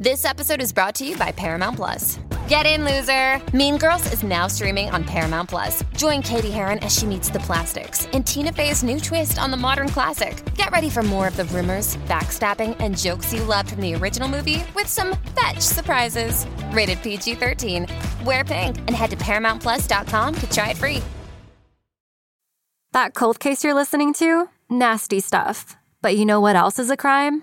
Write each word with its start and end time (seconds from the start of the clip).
This 0.00 0.24
episode 0.24 0.62
is 0.62 0.72
brought 0.72 0.94
to 0.96 1.04
you 1.04 1.16
by 1.16 1.32
Paramount 1.32 1.74
Plus. 1.74 2.20
Get 2.46 2.66
in, 2.66 2.84
loser! 2.84 3.42
Mean 3.52 3.78
Girls 3.78 4.12
is 4.12 4.22
now 4.22 4.46
streaming 4.46 4.88
on 4.90 5.02
Paramount 5.02 5.48
Plus. 5.48 5.82
Join 5.96 6.22
Cady 6.22 6.52
Heron 6.52 6.78
as 6.84 6.96
she 6.96 7.04
meets 7.04 7.30
the 7.30 7.40
plastics 7.40 8.06
in 8.12 8.22
Tina 8.22 8.52
Fey's 8.52 8.84
new 8.84 9.00
twist 9.00 9.40
on 9.40 9.50
the 9.50 9.56
modern 9.56 9.88
classic. 9.88 10.40
Get 10.54 10.70
ready 10.70 10.88
for 10.88 11.02
more 11.02 11.26
of 11.26 11.36
the 11.36 11.46
rumors, 11.46 11.96
backstabbing, 12.06 12.76
and 12.78 12.96
jokes 12.96 13.32
you 13.32 13.42
loved 13.42 13.70
from 13.70 13.80
the 13.80 13.92
original 13.96 14.28
movie 14.28 14.62
with 14.72 14.86
some 14.86 15.16
fetch 15.34 15.58
surprises. 15.58 16.46
Rated 16.70 17.02
PG 17.02 17.34
13. 17.34 17.88
Wear 18.24 18.44
pink 18.44 18.78
and 18.78 18.90
head 18.90 19.10
to 19.10 19.16
ParamountPlus.com 19.16 20.34
to 20.36 20.50
try 20.50 20.70
it 20.70 20.76
free. 20.76 21.02
That 22.92 23.14
cold 23.14 23.40
case 23.40 23.64
you're 23.64 23.74
listening 23.74 24.14
to? 24.14 24.48
Nasty 24.70 25.18
stuff. 25.18 25.76
But 26.02 26.16
you 26.16 26.24
know 26.24 26.40
what 26.40 26.54
else 26.54 26.78
is 26.78 26.88
a 26.88 26.96
crime? 26.96 27.42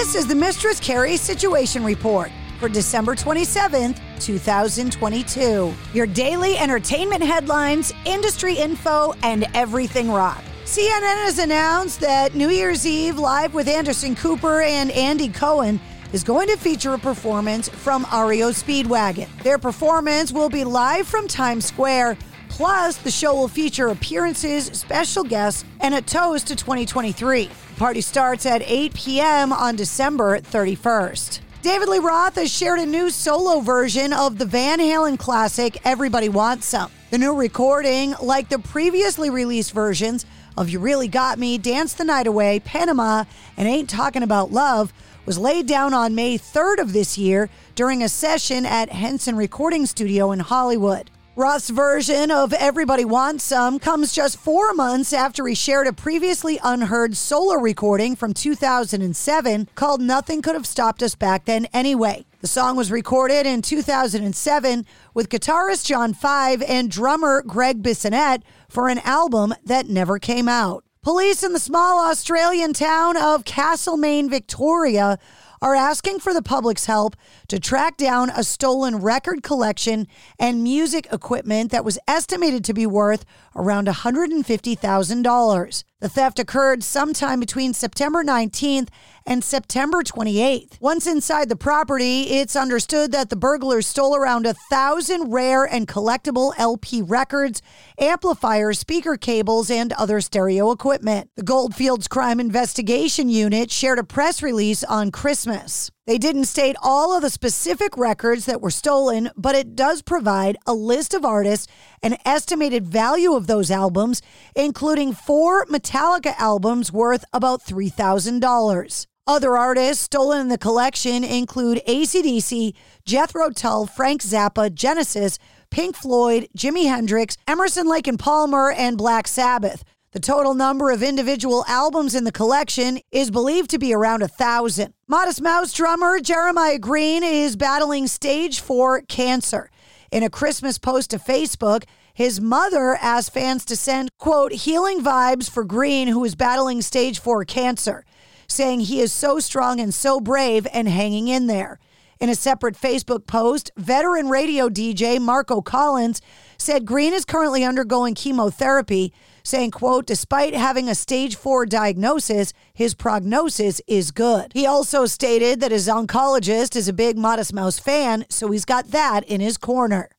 This 0.00 0.14
is 0.14 0.26
the 0.26 0.34
Mistress 0.34 0.80
Carrie 0.80 1.18
Situation 1.18 1.84
Report 1.84 2.32
for 2.58 2.70
December 2.70 3.14
27th, 3.14 4.00
2022. 4.18 5.74
Your 5.92 6.06
daily 6.06 6.56
entertainment 6.56 7.22
headlines, 7.22 7.92
industry 8.06 8.54
info, 8.54 9.12
and 9.22 9.46
everything 9.52 10.10
rock. 10.10 10.42
CNN 10.64 11.22
has 11.24 11.38
announced 11.38 12.00
that 12.00 12.34
New 12.34 12.48
Year's 12.48 12.86
Eve 12.86 13.18
Live 13.18 13.52
with 13.52 13.68
Anderson 13.68 14.16
Cooper 14.16 14.62
and 14.62 14.90
Andy 14.92 15.28
Cohen 15.28 15.78
is 16.14 16.24
going 16.24 16.48
to 16.48 16.56
feature 16.56 16.94
a 16.94 16.98
performance 16.98 17.68
from 17.68 18.04
REO 18.04 18.52
Speedwagon. 18.52 19.28
Their 19.42 19.58
performance 19.58 20.32
will 20.32 20.48
be 20.48 20.64
live 20.64 21.06
from 21.06 21.28
Times 21.28 21.66
Square. 21.66 22.16
Plus, 22.60 22.98
the 22.98 23.10
show 23.10 23.34
will 23.34 23.48
feature 23.48 23.88
appearances, 23.88 24.66
special 24.78 25.24
guests, 25.24 25.64
and 25.80 25.94
a 25.94 26.02
toast 26.02 26.48
to 26.48 26.54
2023. 26.54 27.46
The 27.46 27.74
party 27.78 28.02
starts 28.02 28.44
at 28.44 28.60
8 28.62 28.92
p.m. 28.92 29.50
on 29.50 29.76
December 29.76 30.40
31st. 30.40 31.40
David 31.62 31.88
Lee 31.88 32.00
Roth 32.00 32.34
has 32.34 32.52
shared 32.52 32.78
a 32.78 32.84
new 32.84 33.08
solo 33.08 33.60
version 33.60 34.12
of 34.12 34.36
the 34.36 34.44
Van 34.44 34.78
Halen 34.78 35.18
classic 35.18 35.80
Everybody 35.86 36.28
Wants 36.28 36.66
Some. 36.66 36.90
The 37.08 37.16
new 37.16 37.34
recording, 37.34 38.14
like 38.20 38.50
the 38.50 38.58
previously 38.58 39.30
released 39.30 39.72
versions 39.72 40.26
of 40.58 40.68
You 40.68 40.80
Really 40.80 41.08
Got 41.08 41.38
Me, 41.38 41.56
Dance 41.56 41.94
the 41.94 42.04
Night 42.04 42.26
Away, 42.26 42.60
Panama, 42.60 43.24
and 43.56 43.68
Ain't 43.68 43.88
Talking 43.88 44.22
About 44.22 44.52
Love, 44.52 44.92
was 45.24 45.38
laid 45.38 45.66
down 45.66 45.94
on 45.94 46.14
May 46.14 46.36
3rd 46.36 46.80
of 46.80 46.92
this 46.92 47.16
year 47.16 47.48
during 47.74 48.02
a 48.02 48.08
session 48.10 48.66
at 48.66 48.90
Henson 48.90 49.34
Recording 49.34 49.86
Studio 49.86 50.30
in 50.30 50.40
Hollywood. 50.40 51.10
Roth's 51.40 51.70
version 51.70 52.30
of 52.30 52.52
Everybody 52.52 53.06
Wants 53.06 53.44
Some 53.44 53.78
comes 53.78 54.12
just 54.12 54.36
four 54.36 54.74
months 54.74 55.10
after 55.14 55.46
he 55.46 55.54
shared 55.54 55.86
a 55.86 55.92
previously 55.94 56.60
unheard 56.62 57.16
solo 57.16 57.54
recording 57.54 58.14
from 58.14 58.34
2007 58.34 59.70
called 59.74 60.02
Nothing 60.02 60.42
Could 60.42 60.54
Have 60.54 60.66
Stopped 60.66 61.02
Us 61.02 61.14
Back 61.14 61.46
Then 61.46 61.64
Anyway. 61.72 62.26
The 62.42 62.46
song 62.46 62.76
was 62.76 62.92
recorded 62.92 63.46
in 63.46 63.62
2007 63.62 64.84
with 65.14 65.30
guitarist 65.30 65.86
John 65.86 66.12
Five 66.12 66.60
and 66.60 66.90
drummer 66.90 67.40
Greg 67.40 67.82
Bissonette 67.82 68.42
for 68.68 68.90
an 68.90 68.98
album 68.98 69.54
that 69.64 69.88
never 69.88 70.18
came 70.18 70.46
out. 70.46 70.84
Police 71.02 71.42
in 71.42 71.54
the 71.54 71.58
small 71.58 72.06
Australian 72.06 72.74
town 72.74 73.16
of 73.16 73.46
Castlemaine, 73.46 74.28
Victoria, 74.28 75.18
are 75.62 75.74
asking 75.74 76.18
for 76.20 76.32
the 76.32 76.42
public's 76.42 76.86
help 76.86 77.16
to 77.50 77.58
track 77.58 77.96
down 77.96 78.30
a 78.30 78.44
stolen 78.44 78.96
record 78.96 79.42
collection 79.42 80.06
and 80.38 80.62
music 80.62 81.08
equipment 81.12 81.72
that 81.72 81.84
was 81.84 81.98
estimated 82.06 82.64
to 82.64 82.72
be 82.72 82.86
worth 82.86 83.24
around 83.56 83.88
$150,000. 83.88 85.84
The 85.98 86.08
theft 86.08 86.38
occurred 86.38 86.82
sometime 86.82 87.40
between 87.40 87.74
September 87.74 88.24
19th 88.24 88.88
and 89.26 89.44
September 89.44 90.02
28th. 90.02 90.80
Once 90.80 91.06
inside 91.06 91.48
the 91.48 91.56
property, 91.56 92.22
it's 92.22 92.56
understood 92.56 93.12
that 93.12 93.28
the 93.28 93.36
burglars 93.36 93.86
stole 93.86 94.16
around 94.16 94.46
a 94.46 94.54
thousand 94.54 95.30
rare 95.30 95.64
and 95.64 95.86
collectible 95.86 96.54
LP 96.56 97.02
records, 97.02 97.60
amplifiers, 97.98 98.78
speaker 98.78 99.16
cables, 99.16 99.70
and 99.70 99.92
other 99.94 100.20
stereo 100.20 100.70
equipment. 100.70 101.28
The 101.36 101.42
Goldfields 101.42 102.08
Crime 102.08 102.40
Investigation 102.40 103.28
Unit 103.28 103.70
shared 103.70 103.98
a 103.98 104.04
press 104.04 104.42
release 104.42 104.82
on 104.84 105.10
Christmas. 105.10 105.90
They 106.06 106.18
didn't 106.18 106.46
state 106.46 106.76
all 106.82 107.14
of 107.14 107.22
the 107.22 107.30
specific 107.30 107.96
records 107.96 108.46
that 108.46 108.60
were 108.60 108.70
stolen, 108.70 109.30
but 109.36 109.54
it 109.54 109.76
does 109.76 110.02
provide 110.02 110.56
a 110.66 110.72
list 110.72 111.14
of 111.14 111.24
artists 111.24 111.66
and 112.02 112.16
estimated 112.24 112.86
value 112.86 113.34
of 113.34 113.46
those 113.46 113.70
albums, 113.70 114.22
including 114.56 115.12
four 115.12 115.66
Metallica 115.66 116.34
albums 116.38 116.90
worth 116.90 117.24
about 117.32 117.62
$3,000. 117.62 119.06
Other 119.26 119.56
artists 119.56 120.02
stolen 120.02 120.40
in 120.40 120.48
the 120.48 120.58
collection 120.58 121.22
include 121.22 121.82
ACDC, 121.86 122.74
Jethro 123.04 123.50
Tull, 123.50 123.86
Frank 123.86 124.22
Zappa, 124.22 124.74
Genesis, 124.74 125.38
Pink 125.70 125.94
Floyd, 125.94 126.48
Jimi 126.56 126.88
Hendrix, 126.88 127.36
Emerson, 127.46 127.86
Lake 127.86 128.08
and 128.08 128.18
Palmer, 128.18 128.72
and 128.72 128.98
Black 128.98 129.28
Sabbath. 129.28 129.84
The 130.12 130.18
total 130.18 130.54
number 130.54 130.90
of 130.90 131.04
individual 131.04 131.64
albums 131.68 132.16
in 132.16 132.24
the 132.24 132.32
collection 132.32 132.98
is 133.12 133.30
believed 133.30 133.70
to 133.70 133.78
be 133.78 133.94
around 133.94 134.22
a 134.22 134.28
thousand. 134.28 134.92
Modest 135.06 135.40
Mouse 135.40 135.72
drummer 135.72 136.18
Jeremiah 136.18 136.80
Green 136.80 137.22
is 137.22 137.54
battling 137.54 138.08
stage 138.08 138.58
four 138.58 139.02
cancer. 139.02 139.70
In 140.10 140.24
a 140.24 140.28
Christmas 140.28 140.78
post 140.78 141.10
to 141.10 141.18
Facebook, 141.20 141.84
his 142.12 142.40
mother 142.40 142.98
asked 143.00 143.32
fans 143.32 143.64
to 143.66 143.76
send, 143.76 144.08
quote, 144.18 144.50
healing 144.50 145.00
vibes 145.00 145.48
for 145.48 145.62
Green, 145.62 146.08
who 146.08 146.24
is 146.24 146.34
battling 146.34 146.82
stage 146.82 147.20
four 147.20 147.44
cancer, 147.44 148.04
saying 148.48 148.80
he 148.80 149.00
is 149.00 149.12
so 149.12 149.38
strong 149.38 149.78
and 149.78 149.94
so 149.94 150.20
brave 150.20 150.66
and 150.72 150.88
hanging 150.88 151.28
in 151.28 151.46
there. 151.46 151.78
In 152.18 152.28
a 152.28 152.34
separate 152.34 152.74
Facebook 152.74 153.28
post, 153.28 153.70
veteran 153.76 154.28
radio 154.28 154.68
DJ 154.68 155.20
Marco 155.20 155.62
Collins 155.62 156.20
said 156.58 156.84
Green 156.84 157.14
is 157.14 157.24
currently 157.24 157.64
undergoing 157.64 158.14
chemotherapy, 158.14 159.14
saying, 159.42 159.70
quote, 159.72 160.06
despite 160.06 160.54
having 160.54 160.88
a 160.88 160.94
stage 160.94 161.36
four 161.36 161.66
diagnosis, 161.66 162.52
his 162.72 162.94
prognosis 162.94 163.80
is 163.86 164.10
good. 164.10 164.52
He 164.52 164.66
also 164.66 165.06
stated 165.06 165.60
that 165.60 165.72
his 165.72 165.88
oncologist 165.88 166.76
is 166.76 166.88
a 166.88 166.92
big 166.92 167.16
Modest 167.16 167.52
Mouse 167.52 167.78
fan, 167.78 168.26
so 168.28 168.50
he's 168.50 168.64
got 168.64 168.90
that 168.90 169.24
in 169.24 169.40
his 169.40 169.56
corner. 169.56 170.10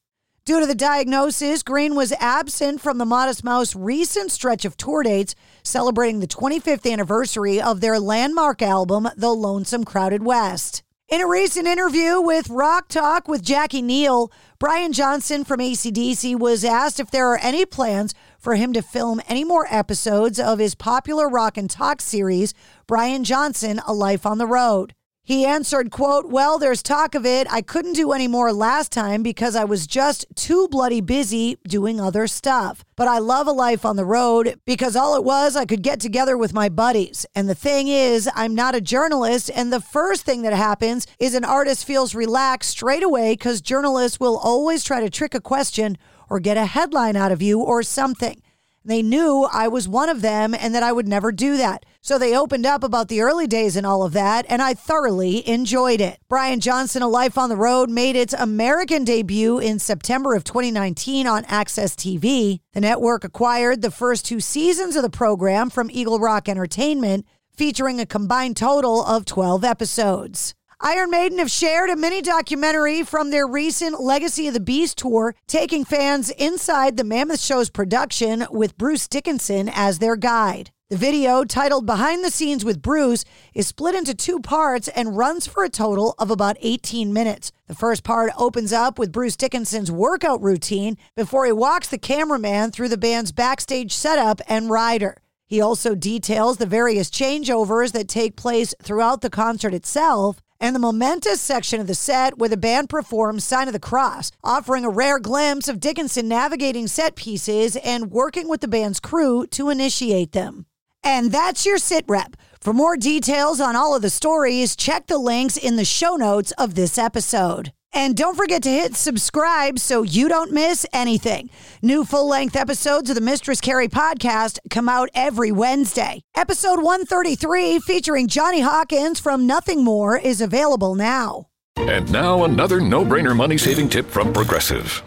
Due 0.44 0.59
to 0.59 0.65
the 0.65 0.73
diagnosis, 0.73 1.62
Green 1.62 1.95
was 1.95 2.13
absent 2.13 2.81
from 2.81 2.97
the 2.97 3.06
Modest 3.06 3.44
Mouse 3.44 3.75
recent 3.75 4.31
stretch 4.31 4.65
of 4.65 4.75
tour 4.75 5.03
dates, 5.03 5.35
celebrating 5.63 6.19
the 6.19 6.27
25th 6.27 6.91
anniversary 6.91 7.62
of 7.62 7.79
their 7.79 8.00
landmark 8.00 8.63
album, 8.63 9.07
The 9.15 9.29
Lonesome 9.29 9.83
Crowded 9.83 10.24
West. 10.24 10.81
In 11.12 11.21
a 11.21 11.27
recent 11.27 11.67
interview 11.67 12.19
with 12.21 12.50
Rock 12.50 12.88
Talk 12.88 13.27
with 13.27 13.44
Jackie 13.44 13.81
Neal, 13.81 14.31
Brian 14.59 14.94
Johnson 14.94 15.44
from 15.44 15.59
ACDC 15.59 16.39
was 16.39 16.65
asked 16.65 17.00
if 17.00 17.12
there 17.12 17.27
are 17.27 17.39
any 17.39 17.65
plans 17.65 18.15
for 18.41 18.55
him 18.55 18.73
to 18.73 18.81
film 18.81 19.21
any 19.27 19.43
more 19.43 19.67
episodes 19.69 20.39
of 20.39 20.59
his 20.59 20.75
popular 20.75 21.29
Rock 21.29 21.57
and 21.57 21.69
Talk 21.69 22.01
series, 22.01 22.53
Brian 22.88 23.23
Johnson 23.23 23.79
A 23.88 23.93
Life 23.93 24.25
on 24.25 24.39
the 24.39 24.47
Road. 24.47 24.93
He 25.23 25.45
answered, 25.45 25.91
quote, 25.91 26.29
Well, 26.29 26.57
there's 26.57 26.81
talk 26.81 27.13
of 27.13 27.27
it. 27.27 27.45
I 27.51 27.61
couldn't 27.61 27.93
do 27.93 28.11
any 28.11 28.27
more 28.27 28.51
last 28.51 28.91
time 28.91 29.21
because 29.21 29.55
I 29.55 29.63
was 29.63 29.85
just 29.85 30.25
too 30.35 30.67
bloody 30.67 30.99
busy 30.99 31.57
doing 31.67 32.01
other 32.01 32.25
stuff. 32.25 32.83
But 32.95 33.07
I 33.07 33.19
love 33.19 33.45
a 33.45 33.51
life 33.51 33.85
on 33.85 33.97
the 33.97 34.05
road 34.05 34.59
because 34.65 34.95
all 34.95 35.15
it 35.15 35.23
was, 35.23 35.55
I 35.55 35.65
could 35.65 35.83
get 35.83 35.99
together 35.99 36.35
with 36.38 36.53
my 36.53 36.69
buddies. 36.69 37.25
And 37.35 37.47
the 37.47 37.55
thing 37.55 37.88
is, 37.88 38.27
I'm 38.33 38.55
not 38.55 38.73
a 38.73 38.81
journalist. 38.81 39.51
And 39.53 39.71
the 39.71 39.79
first 39.79 40.25
thing 40.25 40.41
that 40.41 40.53
happens 40.53 41.05
is 41.19 41.35
an 41.35 41.45
artist 41.45 41.85
feels 41.85 42.15
relaxed 42.15 42.71
straight 42.71 43.03
away 43.03 43.33
because 43.33 43.61
journalists 43.61 44.19
will 44.19 44.38
always 44.38 44.83
try 44.83 45.01
to 45.01 45.09
trick 45.09 45.35
a 45.35 45.41
question 45.41 45.99
or 46.31 46.39
get 46.39 46.55
a 46.55 46.65
headline 46.65 47.17
out 47.17 47.33
of 47.33 47.41
you 47.41 47.59
or 47.59 47.83
something. 47.83 48.41
They 48.85 49.03
knew 49.03 49.47
I 49.51 49.67
was 49.67 49.87
one 49.87 50.07
of 50.07 50.21
them 50.21 50.55
and 50.55 50.73
that 50.73 50.81
I 50.81 50.93
would 50.93 51.07
never 51.07 51.33
do 51.33 51.57
that. 51.57 51.85
So 51.99 52.17
they 52.17 52.35
opened 52.35 52.65
up 52.65 52.83
about 52.83 53.09
the 53.09 53.21
early 53.21 53.45
days 53.45 53.75
and 53.75 53.85
all 53.85 54.01
of 54.01 54.13
that, 54.13 54.45
and 54.49 54.61
I 54.61 54.73
thoroughly 54.73 55.47
enjoyed 55.47 55.99
it. 55.99 56.19
Brian 56.29 56.61
Johnson, 56.61 57.03
A 57.03 57.07
Life 57.07 57.37
on 57.37 57.49
the 57.49 57.57
Road, 57.57 57.89
made 57.89 58.15
its 58.15 58.33
American 58.33 59.03
debut 59.03 59.59
in 59.59 59.77
September 59.77 60.33
of 60.33 60.45
2019 60.45 61.27
on 61.27 61.43
AXS 61.43 61.95
TV. 61.95 62.59
The 62.73 62.81
network 62.81 63.23
acquired 63.23 63.81
the 63.81 63.91
first 63.91 64.25
two 64.25 64.39
seasons 64.39 64.95
of 64.95 65.03
the 65.03 65.09
program 65.11 65.69
from 65.69 65.91
Eagle 65.91 66.19
Rock 66.19 66.47
Entertainment, 66.49 67.27
featuring 67.53 67.99
a 67.99 68.05
combined 68.05 68.57
total 68.57 69.03
of 69.03 69.25
12 69.25 69.63
episodes. 69.63 70.55
Iron 70.83 71.11
Maiden 71.11 71.37
have 71.37 71.51
shared 71.51 71.91
a 71.91 71.95
mini 71.95 72.23
documentary 72.23 73.03
from 73.03 73.29
their 73.29 73.45
recent 73.45 74.01
Legacy 74.01 74.47
of 74.47 74.55
the 74.55 74.59
Beast 74.59 74.97
tour, 74.97 75.35
taking 75.45 75.85
fans 75.85 76.31
inside 76.31 76.97
the 76.97 77.03
Mammoth 77.03 77.39
Show's 77.39 77.69
production 77.69 78.47
with 78.49 78.79
Bruce 78.79 79.07
Dickinson 79.07 79.69
as 79.69 79.99
their 79.99 80.15
guide. 80.15 80.71
The 80.89 80.97
video, 80.97 81.43
titled 81.43 81.85
Behind 81.85 82.25
the 82.25 82.31
Scenes 82.31 82.65
with 82.65 82.81
Bruce, 82.81 83.25
is 83.53 83.67
split 83.67 83.93
into 83.93 84.15
two 84.15 84.39
parts 84.39 84.87
and 84.87 85.15
runs 85.15 85.45
for 85.45 85.63
a 85.63 85.69
total 85.69 86.15
of 86.17 86.31
about 86.31 86.57
18 86.61 87.13
minutes. 87.13 87.51
The 87.67 87.75
first 87.75 88.03
part 88.03 88.31
opens 88.35 88.73
up 88.73 88.97
with 88.97 89.11
Bruce 89.11 89.35
Dickinson's 89.35 89.91
workout 89.91 90.41
routine 90.41 90.97
before 91.15 91.45
he 91.45 91.51
walks 91.51 91.89
the 91.89 91.99
cameraman 91.99 92.71
through 92.71 92.89
the 92.89 92.97
band's 92.97 93.31
backstage 93.31 93.93
setup 93.93 94.41
and 94.47 94.71
rider. 94.71 95.21
He 95.45 95.61
also 95.61 95.93
details 95.93 96.57
the 96.57 96.65
various 96.65 97.11
changeovers 97.11 97.91
that 97.91 98.07
take 98.07 98.35
place 98.35 98.73
throughout 98.81 99.21
the 99.21 99.29
concert 99.29 99.75
itself 99.75 100.41
and 100.61 100.75
the 100.75 100.79
momentous 100.79 101.41
section 101.41 101.81
of 101.81 101.87
the 101.87 101.95
set 101.95 102.37
where 102.37 102.47
the 102.47 102.55
band 102.55 102.87
performs 102.87 103.43
Sign 103.43 103.67
of 103.67 103.73
the 103.73 103.79
Cross, 103.79 104.31
offering 104.43 104.85
a 104.85 104.89
rare 104.89 105.19
glimpse 105.19 105.67
of 105.67 105.79
Dickinson 105.79 106.29
navigating 106.29 106.87
set 106.87 107.15
pieces 107.15 107.75
and 107.77 108.11
working 108.11 108.47
with 108.47 108.61
the 108.61 108.67
band's 108.67 108.99
crew 108.99 109.45
to 109.47 109.69
initiate 109.69 110.31
them. 110.31 110.67
And 111.03 111.31
that's 111.31 111.65
your 111.65 111.79
sit 111.79 112.05
rep. 112.07 112.37
For 112.61 112.73
more 112.73 112.95
details 112.95 113.59
on 113.59 113.75
all 113.75 113.95
of 113.95 114.03
the 114.03 114.09
stories, 114.11 114.75
check 114.75 115.07
the 115.07 115.17
links 115.17 115.57
in 115.57 115.75
the 115.75 115.83
show 115.83 116.15
notes 116.15 116.51
of 116.59 116.75
this 116.75 116.97
episode. 116.97 117.73
And 117.93 118.15
don't 118.15 118.35
forget 118.35 118.63
to 118.63 118.69
hit 118.69 118.95
subscribe 118.95 119.77
so 119.79 120.01
you 120.01 120.27
don't 120.29 120.51
miss 120.51 120.85
anything. 120.93 121.49
New 121.81 122.05
full 122.05 122.27
length 122.27 122.55
episodes 122.55 123.09
of 123.09 123.15
the 123.15 123.21
Mistress 123.21 123.59
Carrie 123.59 123.88
podcast 123.89 124.59
come 124.69 124.88
out 124.88 125.09
every 125.13 125.51
Wednesday. 125.51 126.21
Episode 126.35 126.81
133, 126.81 127.79
featuring 127.79 128.27
Johnny 128.27 128.61
Hawkins 128.61 129.19
from 129.19 129.45
Nothing 129.45 129.83
More, 129.83 130.17
is 130.17 130.39
available 130.41 130.95
now. 130.95 131.47
And 131.77 132.11
now 132.11 132.43
another 132.43 132.79
no 132.79 133.03
brainer 133.03 133.35
money 133.35 133.57
saving 133.57 133.89
tip 133.89 134.07
from 134.07 134.31
Progressive. 134.31 135.01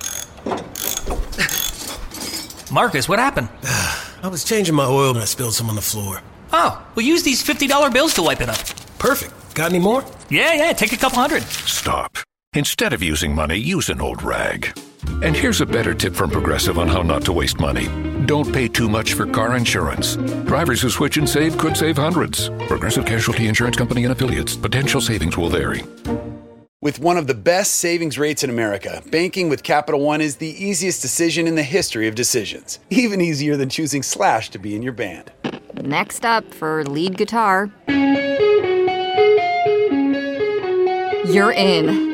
Marcus, 2.70 3.08
what 3.08 3.18
happened? 3.18 3.48
I 4.22 4.28
was 4.28 4.44
changing 4.44 4.74
my 4.74 4.86
oil 4.86 5.10
and 5.10 5.20
I 5.20 5.26
spilled 5.26 5.54
some 5.54 5.68
on 5.68 5.76
the 5.76 5.82
floor. 5.82 6.20
Oh, 6.52 6.86
we'll 6.94 7.06
use 7.06 7.22
these 7.22 7.42
$50 7.42 7.92
bills 7.92 8.14
to 8.14 8.22
wipe 8.22 8.40
it 8.40 8.48
up. 8.48 8.58
Perfect. 8.98 9.32
Got 9.54 9.70
any 9.70 9.78
more? 9.78 10.04
Yeah, 10.28 10.54
yeah, 10.54 10.72
take 10.72 10.92
a 10.92 10.96
couple 10.96 11.18
hundred. 11.18 11.42
Stop. 11.44 12.18
Instead 12.54 12.92
of 12.92 13.02
using 13.02 13.34
money, 13.34 13.56
use 13.56 13.88
an 13.88 14.00
old 14.00 14.22
rag. 14.22 14.78
And 15.24 15.34
here's 15.34 15.60
a 15.60 15.66
better 15.66 15.92
tip 15.92 16.14
from 16.14 16.30
Progressive 16.30 16.78
on 16.78 16.86
how 16.86 17.02
not 17.02 17.24
to 17.24 17.32
waste 17.32 17.58
money. 17.58 17.88
Don't 18.26 18.52
pay 18.52 18.68
too 18.68 18.88
much 18.88 19.14
for 19.14 19.26
car 19.26 19.56
insurance. 19.56 20.14
Drivers 20.46 20.80
who 20.80 20.88
switch 20.88 21.16
and 21.16 21.28
save 21.28 21.58
could 21.58 21.76
save 21.76 21.96
hundreds. 21.96 22.50
Progressive 22.68 23.06
Casualty 23.06 23.48
Insurance 23.48 23.76
Company 23.76 24.04
and 24.04 24.12
affiliates. 24.12 24.54
Potential 24.54 25.00
savings 25.00 25.36
will 25.36 25.48
vary. 25.48 25.82
With 26.80 27.00
one 27.00 27.16
of 27.16 27.26
the 27.26 27.34
best 27.34 27.74
savings 27.74 28.20
rates 28.20 28.44
in 28.44 28.50
America, 28.50 29.02
banking 29.10 29.48
with 29.48 29.64
Capital 29.64 30.00
One 30.00 30.20
is 30.20 30.36
the 30.36 30.54
easiest 30.64 31.02
decision 31.02 31.48
in 31.48 31.56
the 31.56 31.62
history 31.64 32.06
of 32.06 32.14
decisions. 32.14 32.78
Even 32.88 33.20
easier 33.20 33.56
than 33.56 33.68
choosing 33.68 34.04
Slash 34.04 34.50
to 34.50 34.60
be 34.60 34.76
in 34.76 34.82
your 34.82 34.92
band. 34.92 35.32
Next 35.82 36.24
up 36.24 36.54
for 36.54 36.84
lead 36.84 37.18
guitar. 37.18 37.72
You're 41.26 41.52
in. 41.52 42.13